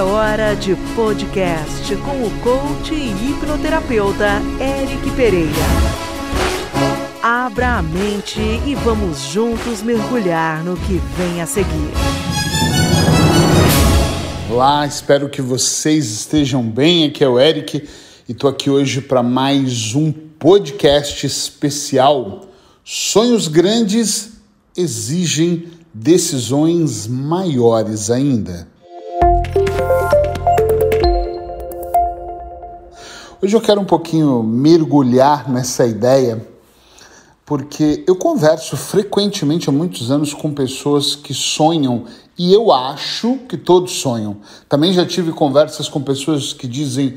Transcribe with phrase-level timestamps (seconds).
[0.00, 5.50] É hora de podcast com o coach e hipnoterapeuta Eric Pereira.
[7.22, 11.92] Abra a mente e vamos juntos mergulhar no que vem a seguir.
[14.50, 17.04] Olá, espero que vocês estejam bem.
[17.04, 17.86] Aqui é o Eric
[18.26, 22.48] e estou aqui hoje para mais um podcast especial.
[22.82, 24.30] Sonhos grandes
[24.74, 28.79] exigem decisões maiores ainda.
[33.42, 36.46] Hoje eu quero um pouquinho mergulhar nessa ideia,
[37.46, 42.04] porque eu converso frequentemente há muitos anos com pessoas que sonham
[42.36, 44.36] e eu acho que todos sonham.
[44.68, 47.16] Também já tive conversas com pessoas que dizem: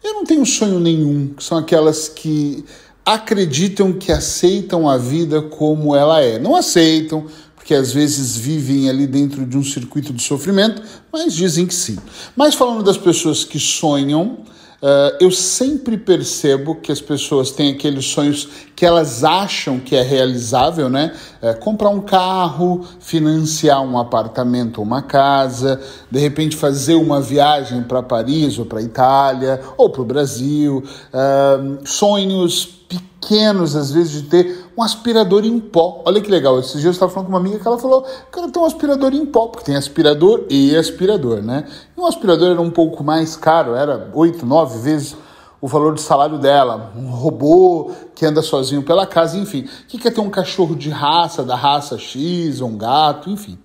[0.00, 2.64] Eu não tenho sonho nenhum, que são aquelas que
[3.04, 6.38] acreditam que aceitam a vida como ela é.
[6.38, 10.80] Não aceitam, porque às vezes vivem ali dentro de um circuito de sofrimento,
[11.12, 11.98] mas dizem que sim.
[12.36, 14.44] Mas falando das pessoas que sonham,
[14.84, 18.46] Uh, eu sempre percebo que as pessoas têm aqueles sonhos
[18.76, 21.14] que elas acham que é realizável, né?
[21.40, 28.02] É, comprar um carro, financiar um apartamento uma casa, de repente fazer uma viagem para
[28.02, 30.84] Paris ou para Itália ou para o Brasil.
[31.14, 36.02] Uh, sonhos pequenos, às vezes, de ter um aspirador em pó.
[36.04, 38.50] Olha que legal, esses dias eu estava falando com uma amiga que ela falou, cara,
[38.50, 41.64] tem um aspirador em pó, porque tem aspirador e aspirador, né?
[41.96, 45.16] E um aspirador era um pouco mais caro, era oito, nove vezes
[45.60, 46.92] o valor de salário dela.
[46.94, 49.62] Um robô que anda sozinho pela casa, enfim.
[49.62, 53.58] O que quer ter um cachorro de raça, da raça X, um gato, enfim.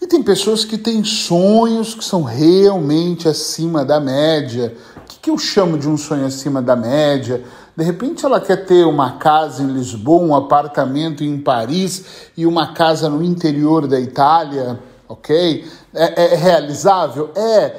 [0.00, 4.76] E tem pessoas que têm sonhos que são realmente acima da média.
[4.98, 7.42] O que, que eu chamo de um sonho acima da média?
[7.76, 12.72] De repente ela quer ter uma casa em Lisboa, um apartamento em Paris e uma
[12.72, 15.62] casa no interior da Itália, ok?
[15.92, 17.30] É, é realizável?
[17.34, 17.76] É,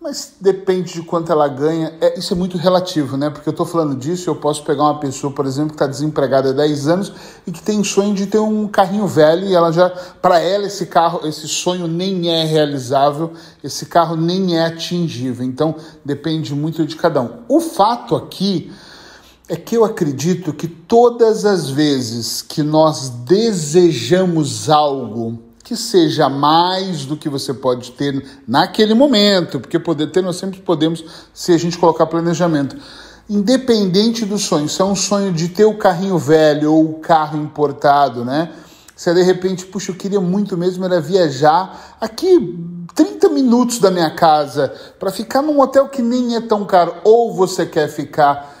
[0.00, 1.92] mas depende de quanto ela ganha.
[2.00, 3.28] É, isso é muito relativo, né?
[3.28, 6.48] Porque eu estou falando disso, eu posso pegar uma pessoa, por exemplo, que está desempregada
[6.48, 7.12] há 10 anos
[7.46, 9.90] e que tem sonho de ter um carrinho velho e ela já,
[10.22, 13.32] para ela, esse carro, esse sonho nem é realizável,
[13.62, 15.44] esse carro nem é atingível.
[15.44, 17.40] Então depende muito de cada um.
[17.46, 18.72] O fato aqui
[19.48, 27.04] é que eu acredito que todas as vezes que nós desejamos algo que seja mais
[27.04, 31.58] do que você pode ter naquele momento, porque poder ter nós sempre podemos se a
[31.58, 32.76] gente colocar planejamento.
[33.28, 37.38] Independente do sonho, se é um sonho de ter o carrinho velho ou o carro
[37.38, 38.50] importado, né?
[38.94, 42.58] Se é de repente, puxa, eu queria muito mesmo era viajar aqui
[42.94, 47.34] 30 minutos da minha casa para ficar num hotel que nem é tão caro, ou
[47.34, 48.53] você quer ficar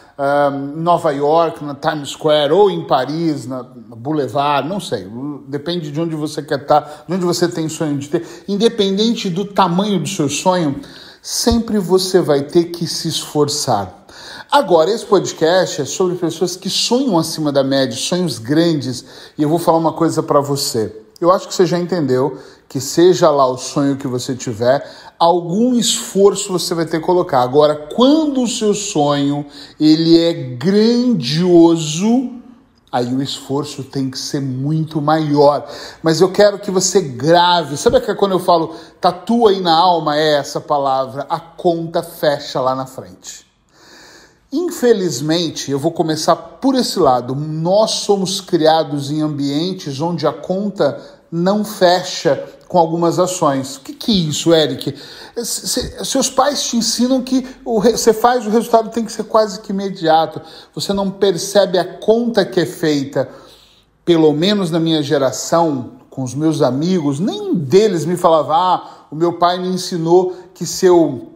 [0.76, 5.08] Nova York, na Times Square, ou em Paris, na, Boulevard, não sei,
[5.48, 8.26] depende de onde você quer estar, de onde você tem sonho de ter.
[8.46, 10.80] Independente do tamanho do seu sonho,
[11.20, 14.04] sempre você vai ter que se esforçar.
[14.50, 19.04] Agora, esse podcast é sobre pessoas que sonham acima da média, sonhos grandes,
[19.36, 20.94] e eu vou falar uma coisa para você.
[21.20, 22.38] Eu acho que você já entendeu
[22.68, 24.84] que seja lá o sonho que você tiver,
[25.18, 27.42] algum esforço você vai ter que colocar.
[27.42, 29.46] Agora, quando o seu sonho
[29.78, 32.30] ele é grandioso,
[32.90, 35.68] aí o esforço tem que ser muito maior.
[36.02, 37.76] Mas eu quero que você grave.
[37.76, 42.60] Sabe que quando eu falo tatua aí na alma é essa palavra, a conta fecha
[42.60, 43.44] lá na frente.
[44.52, 47.34] Infelizmente, eu vou começar por esse lado.
[47.34, 53.76] Nós somos criados em ambientes onde a conta não fecha com algumas ações.
[53.76, 54.94] O que, que é isso, Eric?
[55.42, 59.60] Se, seus pais te ensinam que o, você faz, o resultado tem que ser quase
[59.60, 60.40] que imediato.
[60.74, 63.28] Você não percebe a conta que é feita.
[64.04, 69.16] Pelo menos na minha geração, com os meus amigos, nenhum deles me falava: ah, o
[69.16, 71.32] meu pai me ensinou que se eu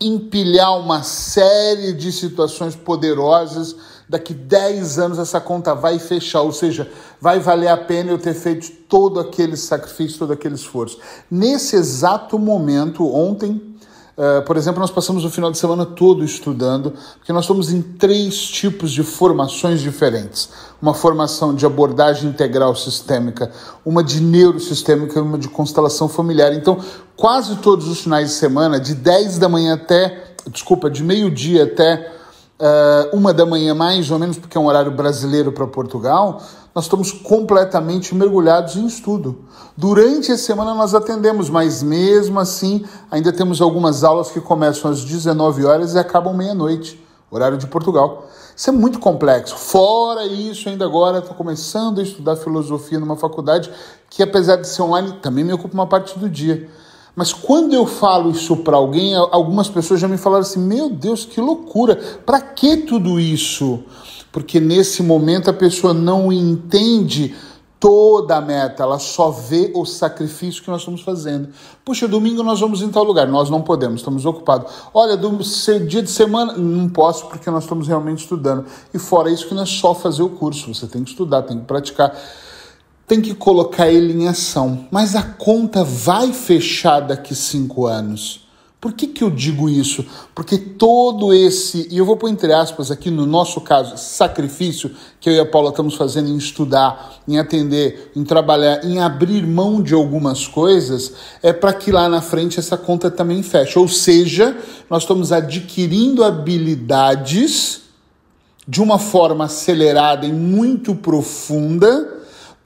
[0.00, 3.74] empilhar uma série de situações poderosas,
[4.08, 8.34] daqui 10 anos essa conta vai fechar, ou seja, vai valer a pena eu ter
[8.34, 10.98] feito todo aquele sacrifício, todo aquele esforço.
[11.30, 13.68] Nesse exato momento, ontem,
[14.18, 17.80] Uh, por exemplo, nós passamos o final de semana todo estudando, porque nós estamos em
[17.80, 20.50] três tipos de formações diferentes:
[20.82, 23.52] uma formação de abordagem integral sistêmica,
[23.84, 26.52] uma de neurosistêmica e uma de constelação familiar.
[26.52, 26.80] Então,
[27.16, 32.17] quase todos os finais de semana, de 10 da manhã até, desculpa, de meio-dia até
[32.60, 36.42] uh, uma da manhã, mais ou menos, porque é um horário brasileiro para Portugal,
[36.74, 39.44] nós estamos completamente mergulhados em estudo.
[39.76, 45.04] Durante a semana nós atendemos, mas mesmo assim ainda temos algumas aulas que começam às
[45.04, 48.26] 19 horas e acabam meia-noite, horário de Portugal.
[48.54, 49.56] Isso é muito complexo.
[49.56, 53.70] Fora isso, ainda agora estou começando a estudar filosofia numa faculdade
[54.10, 56.68] que, apesar de ser online, também me ocupa uma parte do dia.
[57.18, 61.24] Mas quando eu falo isso para alguém, algumas pessoas já me falaram assim: "Meu Deus,
[61.24, 61.96] que loucura!
[62.24, 63.80] Para que tudo isso?"
[64.30, 67.34] Porque nesse momento a pessoa não entende
[67.80, 71.48] toda a meta, ela só vê o sacrifício que nós estamos fazendo.
[71.84, 74.72] Puxa, domingo nós vamos em tal lugar, nós não podemos, estamos ocupados.
[74.94, 75.38] Olha, do
[75.88, 78.64] dia de semana, não posso porque nós estamos realmente estudando.
[78.94, 81.58] E fora isso que não é só fazer o curso, você tem que estudar, tem
[81.58, 82.16] que praticar
[83.08, 84.86] tem que colocar ele em ação.
[84.90, 88.46] Mas a conta vai fechar daqui cinco anos.
[88.80, 90.06] Por que, que eu digo isso?
[90.32, 95.28] Porque todo esse, e eu vou pôr entre aspas aqui no nosso caso, sacrifício que
[95.28, 99.82] eu e a Paula estamos fazendo em estudar, em atender, em trabalhar, em abrir mão
[99.82, 101.12] de algumas coisas,
[101.42, 103.76] é para que lá na frente essa conta também feche.
[103.76, 104.56] Ou seja,
[104.88, 107.80] nós estamos adquirindo habilidades
[108.66, 112.17] de uma forma acelerada e muito profunda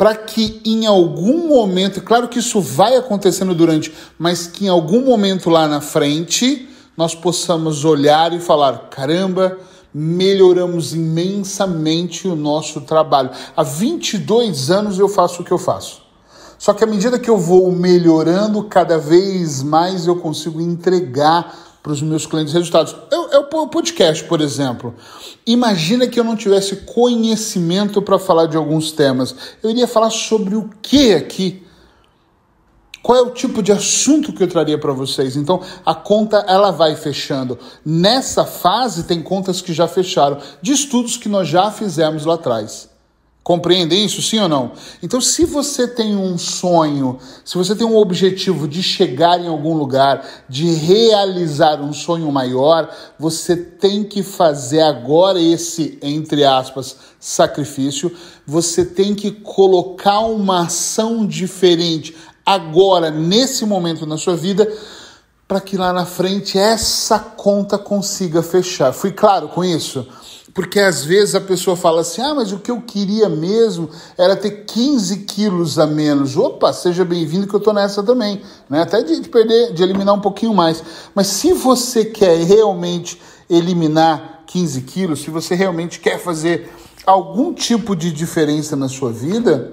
[0.03, 5.05] para que em algum momento, claro que isso vai acontecendo durante, mas que em algum
[5.05, 9.57] momento lá na frente nós possamos olhar e falar: caramba,
[9.95, 13.31] melhoramos imensamente o nosso trabalho.
[13.57, 16.03] Há 22 anos eu faço o que eu faço.
[16.59, 21.93] Só que à medida que eu vou melhorando, cada vez mais eu consigo entregar para
[21.93, 22.95] os meus clientes resultados.
[23.11, 24.95] É, o podcast, por exemplo.
[25.47, 29.35] Imagina que eu não tivesse conhecimento para falar de alguns temas.
[29.63, 31.63] Eu iria falar sobre o que aqui?
[33.03, 35.35] Qual é o tipo de assunto que eu traria para vocês?
[35.37, 37.59] Então, a conta ela vai fechando.
[37.85, 42.92] Nessa fase tem contas que já fecharam, de estudos que nós já fizemos lá atrás.
[43.43, 44.71] Compreendem isso, sim ou não?
[45.03, 49.75] Então, se você tem um sonho, se você tem um objetivo de chegar em algum
[49.75, 58.15] lugar, de realizar um sonho maior, você tem que fazer agora esse, entre aspas, sacrifício.
[58.47, 62.15] Você tem que colocar uma ação diferente
[62.47, 64.73] agora, nesse momento na sua vida,
[65.49, 68.93] para que lá na frente essa conta consiga fechar.
[68.93, 70.07] Fui claro com isso?
[70.55, 73.89] Porque às vezes a pessoa fala assim: ah, mas o que eu queria mesmo
[74.19, 76.37] era ter 15 quilos a menos.
[76.37, 78.43] Opa, seja bem-vindo que eu estou nessa também.
[78.69, 78.83] Né?
[78.83, 80.83] Até de, de perder, de eliminar um pouquinho mais.
[81.15, 86.71] Mas se você quer realmente eliminar 15 quilos, se você realmente quer fazer
[87.07, 89.73] algum tipo de diferença na sua vida,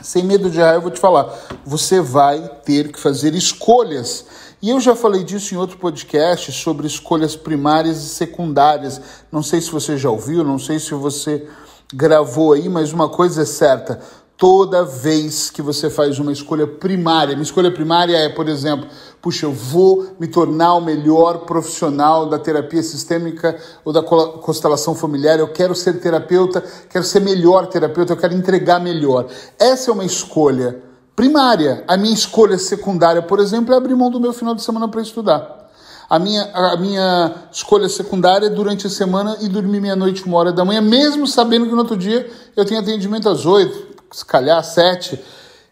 [0.00, 1.32] sem medo de errar, eu vou te falar,
[1.64, 4.24] você vai ter que fazer escolhas.
[4.64, 8.98] E eu já falei disso em outro podcast sobre escolhas primárias e secundárias.
[9.30, 11.46] Não sei se você já ouviu, não sei se você
[11.92, 14.00] gravou aí, mas uma coisa é certa:
[14.38, 18.88] toda vez que você faz uma escolha primária, minha escolha primária é, por exemplo,
[19.20, 25.38] puxa, eu vou me tornar o melhor profissional da terapia sistêmica ou da constelação familiar,
[25.38, 29.26] eu quero ser terapeuta, quero ser melhor terapeuta, eu quero entregar melhor.
[29.58, 31.84] Essa é uma escolha primária.
[31.86, 35.00] A minha escolha secundária, por exemplo, é abrir mão do meu final de semana para
[35.00, 35.70] estudar.
[36.08, 40.52] A minha, a minha escolha secundária é durante a semana e dormir meia-noite, uma hora
[40.52, 44.58] da manhã, mesmo sabendo que no outro dia eu tenho atendimento às oito, se calhar
[44.58, 45.18] às sete,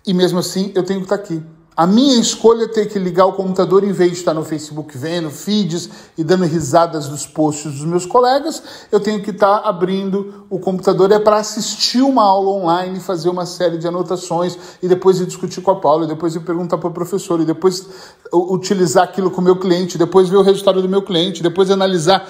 [0.07, 1.43] e mesmo assim eu tenho que estar aqui.
[1.75, 4.97] A minha escolha é ter que ligar o computador em vez de estar no Facebook
[4.99, 5.89] vendo feeds
[6.19, 11.11] e dando risadas dos posts dos meus colegas, eu tenho que estar abrindo o computador.
[11.11, 15.63] É para assistir uma aula online, fazer uma série de anotações e depois ir discutir
[15.63, 17.87] com a Paula, e depois ir perguntar para o professor, e depois
[18.31, 22.29] utilizar aquilo com o meu cliente, depois ver o resultado do meu cliente, depois analisar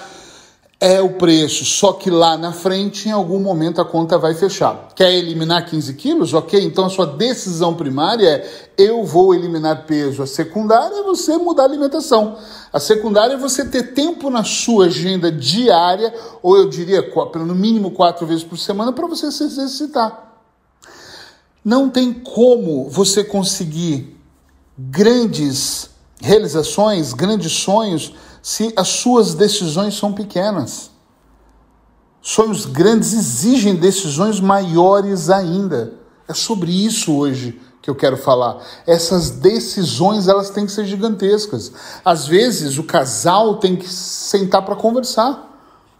[0.85, 4.89] é o preço, só que lá na frente, em algum momento, a conta vai fechar.
[4.93, 6.33] Quer eliminar 15 quilos?
[6.33, 10.21] Ok, então a sua decisão primária é: eu vou eliminar peso.
[10.21, 12.35] A secundária é você mudar a alimentação.
[12.73, 17.91] A secundária é você ter tempo na sua agenda diária, ou eu diria, pelo mínimo
[17.91, 20.33] quatro vezes por semana, para você se exercitar.
[21.63, 24.17] Não tem como você conseguir
[24.77, 28.13] grandes realizações, grandes sonhos
[28.43, 30.91] se as suas decisões são pequenas.
[32.21, 35.93] Sonhos grandes exigem decisões maiores ainda.
[36.27, 38.61] É sobre isso hoje que eu quero falar.
[38.85, 41.71] Essas decisões elas têm que ser gigantescas.
[42.03, 45.49] Às vezes o casal tem que sentar para conversar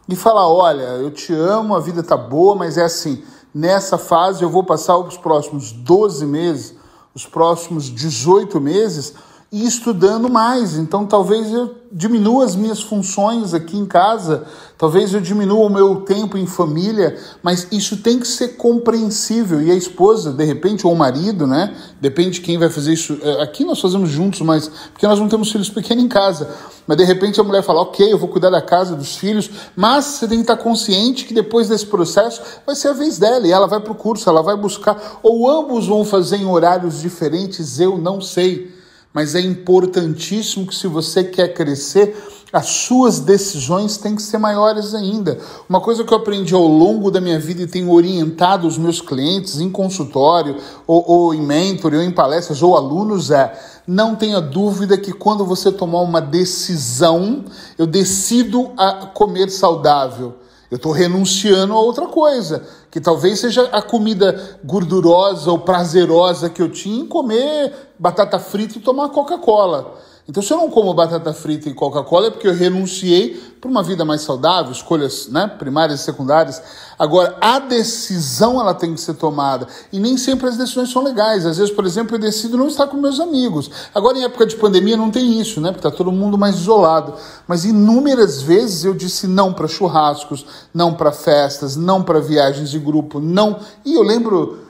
[0.07, 3.23] e falar: olha, eu te amo, a vida tá boa, mas é assim.
[3.55, 6.75] Nessa fase eu vou passar os próximos 12 meses,
[7.15, 9.13] os próximos 18 meses
[9.53, 10.77] e estudando mais.
[10.77, 14.45] Então talvez eu diminua as minhas funções aqui em casa,
[14.79, 19.61] talvez eu diminua o meu tempo em família, mas isso tem que ser compreensível.
[19.61, 21.75] E a esposa, de repente, ou o marido, né?
[22.01, 23.19] Depende de quem vai fazer isso.
[23.21, 26.49] É, aqui nós fazemos juntos, mas porque nós não temos filhos pequenos em casa.
[26.87, 30.05] Mas de repente a mulher fala, ok, eu vou cuidar da casa, dos filhos, mas
[30.05, 33.51] você tem que estar consciente que depois desse processo vai ser a vez dela, e
[33.51, 37.79] ela vai para o curso, ela vai buscar, ou ambos vão fazer em horários diferentes,
[37.79, 38.81] eu não sei
[39.13, 42.15] mas é importantíssimo que se você quer crescer,
[42.53, 45.39] as suas decisões têm que ser maiores ainda.
[45.67, 49.01] Uma coisa que eu aprendi ao longo da minha vida e tenho orientado os meus
[49.01, 54.39] clientes em consultório, ou, ou em mentoring, ou em palestras, ou alunos é: não tenha
[54.39, 57.43] dúvida que quando você tomar uma decisão,
[57.77, 60.35] eu decido a comer saudável.
[60.73, 66.63] Eu estou renunciando a outra coisa, que talvez seja a comida gordurosa ou prazerosa que
[66.63, 69.99] eu tinha em comer batata frita e tomar Coca-Cola.
[70.27, 73.83] Então, se eu não como batata frita e Coca-Cola, é porque eu renunciei para uma
[73.83, 76.61] vida mais saudável, escolhas né, primárias e secundárias.
[76.97, 79.67] Agora, a decisão ela tem que ser tomada.
[79.91, 81.45] E nem sempre as decisões são legais.
[81.45, 83.69] Às vezes, por exemplo, eu decido não estar com meus amigos.
[83.93, 85.71] Agora, em época de pandemia, não tem isso, né?
[85.71, 87.15] Porque está todo mundo mais isolado.
[87.45, 92.79] Mas inúmeras vezes eu disse não para churrascos, não para festas, não para viagens de
[92.79, 93.59] grupo, não.
[93.83, 94.62] E eu lembro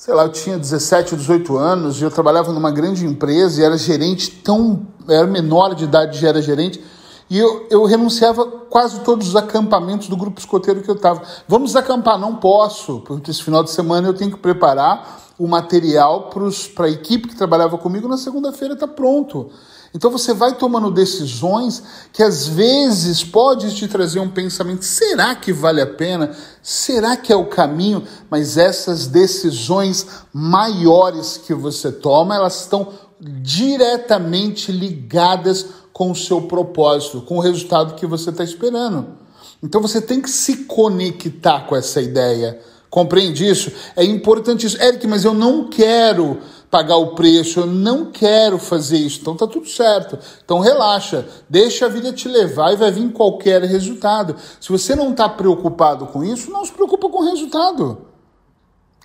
[0.00, 3.64] sei lá, eu tinha 17 ou 18 anos e eu trabalhava numa grande empresa e
[3.64, 4.86] era gerente tão.
[5.06, 6.82] era menor de idade já era gerente.
[7.28, 11.20] E eu, eu renunciava quase todos os acampamentos do grupo escoteiro que eu estava.
[11.46, 12.18] Vamos acampar?
[12.18, 16.30] Não posso, porque esse final de semana eu tenho que preparar o material
[16.74, 18.08] para a equipe que trabalhava comigo.
[18.08, 19.50] Na segunda-feira está pronto.
[19.92, 21.82] Então você vai tomando decisões
[22.12, 26.30] que às vezes pode te trazer um pensamento: será que vale a pena?
[26.62, 28.04] Será que é o caminho?
[28.30, 32.88] Mas essas decisões maiores que você toma, elas estão
[33.20, 39.18] diretamente ligadas com o seu propósito, com o resultado que você está esperando.
[39.62, 42.58] Então você tem que se conectar com essa ideia.
[42.90, 43.70] Compreende isso?
[43.94, 44.82] É importante isso.
[44.82, 49.20] Eric, mas eu não quero pagar o preço, eu não quero fazer isso.
[49.20, 50.18] Então tá tudo certo.
[50.44, 54.34] Então relaxa, deixa a vida te levar e vai vir qualquer resultado.
[54.60, 58.06] Se você não está preocupado com isso, não se preocupa com o resultado.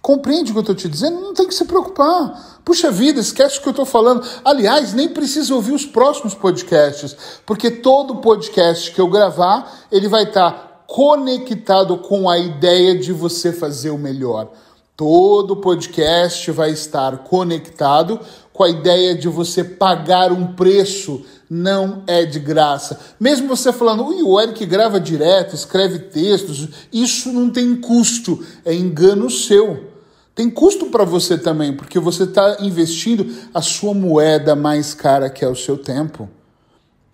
[0.02, 1.20] Compreende o que eu estou te dizendo?
[1.20, 2.60] Não tem que se preocupar.
[2.64, 4.24] Puxa vida, esquece o que eu estou falando.
[4.44, 10.24] Aliás, nem precisa ouvir os próximos podcasts, porque todo podcast que eu gravar, ele vai
[10.24, 14.52] estar tá conectado com a ideia de você fazer o melhor.
[14.96, 18.20] Todo podcast vai estar conectado
[18.54, 22.98] com a ideia de você pagar um preço, não é de graça.
[23.20, 28.74] Mesmo você falando, Ui, o Eric grava direto, escreve textos, isso não tem custo, é
[28.74, 29.92] engano seu.
[30.34, 35.44] Tem custo para você também, porque você está investindo a sua moeda mais cara, que
[35.44, 36.30] é o seu tempo.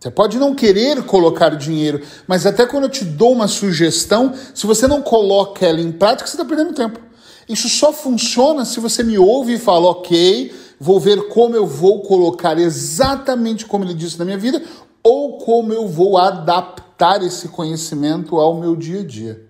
[0.02, 4.66] Você pode não querer colocar dinheiro, mas até quando eu te dou uma sugestão, se
[4.66, 7.00] você não coloca ela em prática, você está perdendo tempo.
[7.48, 12.02] Isso só funciona se você me ouve e fala, ok, vou ver como eu vou
[12.02, 14.64] colocar exatamente como ele disse na minha vida
[15.04, 19.46] ou como eu vou adaptar esse conhecimento ao meu dia a dia.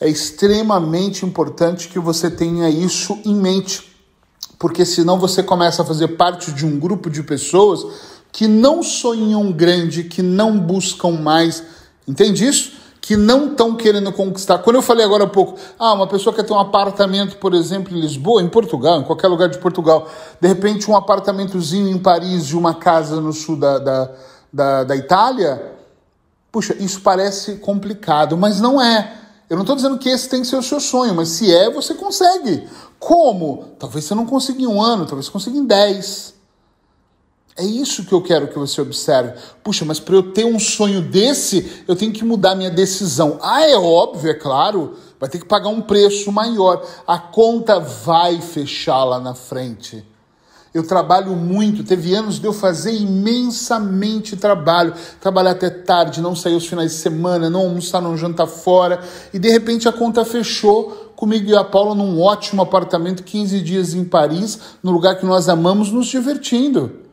[0.00, 3.92] É extremamente importante que você tenha isso em mente,
[4.56, 9.52] porque senão você começa a fazer parte de um grupo de pessoas que não sonham
[9.52, 11.62] grande, que não buscam mais.
[12.06, 12.82] Entende isso?
[13.00, 14.60] que não estão querendo conquistar.
[14.60, 17.94] Quando eu falei agora há pouco, ah, uma pessoa quer ter um apartamento, por exemplo,
[17.94, 20.08] em Lisboa, em Portugal, em qualquer lugar de Portugal,
[20.40, 24.10] de repente um apartamentozinho em Paris e uma casa no sul da, da,
[24.50, 25.76] da, da Itália,
[26.50, 29.12] puxa, isso parece complicado, mas não é.
[29.50, 31.68] Eu não estou dizendo que esse tem que ser o seu sonho, mas se é,
[31.70, 32.66] você consegue.
[32.98, 33.64] Como?
[33.78, 36.33] Talvez você não consiga em um ano, talvez você consiga em dez.
[37.56, 39.32] É isso que eu quero que você observe.
[39.62, 43.38] Puxa, mas para eu ter um sonho desse, eu tenho que mudar minha decisão.
[43.40, 44.94] Ah, é óbvio, é claro.
[45.20, 46.84] Vai ter que pagar um preço maior.
[47.06, 50.04] A conta vai fechar lá na frente.
[50.74, 56.56] Eu trabalho muito, teve anos de eu fazer imensamente trabalho, trabalhar até tarde, não sair
[56.56, 59.00] os finais de semana, não almoçar, não jantar fora,
[59.32, 63.94] e de repente a conta fechou comigo e a Paula num ótimo apartamento, 15 dias
[63.94, 67.03] em Paris, no lugar que nós amamos, nos divertindo.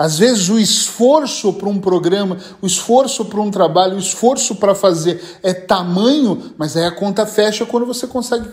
[0.00, 4.74] Às vezes o esforço para um programa, o esforço para um trabalho, o esforço para
[4.74, 8.48] fazer é tamanho, mas aí a conta fecha quando você consegue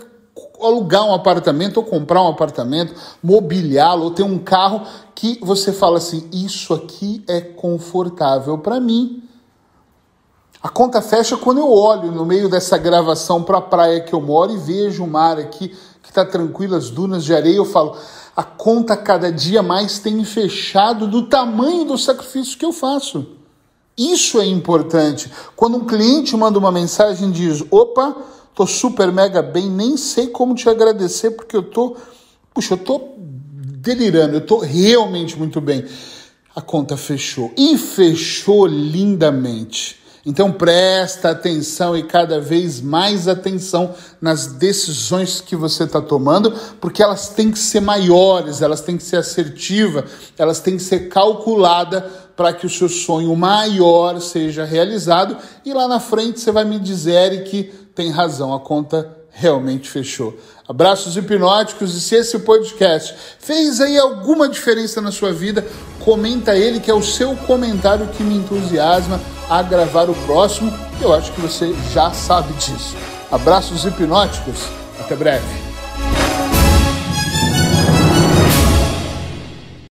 [0.60, 4.82] alugar um apartamento ou comprar um apartamento, mobiliá-lo ou ter um carro
[5.14, 9.22] que você fala assim: isso aqui é confortável para mim.
[10.62, 14.20] A conta fecha quando eu olho no meio dessa gravação para a praia que eu
[14.20, 17.96] moro e vejo o mar aqui que está tranquilo, as dunas de areia, eu falo:
[18.38, 23.26] a conta cada dia mais tem fechado do tamanho do sacrifício que eu faço.
[23.98, 25.28] Isso é importante.
[25.56, 28.16] Quando um cliente manda uma mensagem e diz: opa,
[28.54, 31.96] tô super mega bem, nem sei como te agradecer porque eu tô,
[32.54, 35.84] puxa, eu tô delirando, eu tô realmente muito bem.
[36.54, 39.98] A conta fechou e fechou lindamente.
[40.28, 47.02] Então presta atenção e cada vez mais atenção nas decisões que você está tomando, porque
[47.02, 50.04] elas têm que ser maiores, elas têm que ser assertivas,
[50.36, 52.02] elas têm que ser calculadas
[52.36, 55.34] para que o seu sonho maior seja realizado.
[55.64, 60.36] E lá na frente você vai me dizer que tem razão, a conta realmente fechou.
[60.68, 65.64] Abraços hipnóticos e se esse podcast fez aí alguma diferença na sua vida,
[66.00, 70.76] comenta ele que é o seu comentário que me entusiasma a gravar o próximo.
[71.00, 72.96] Eu acho que você já sabe disso.
[73.30, 74.58] Abraços hipnóticos,
[74.98, 75.67] até breve.